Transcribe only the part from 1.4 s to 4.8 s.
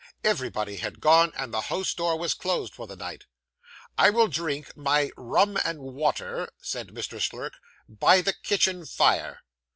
the house door was closed for the night. 'I will drink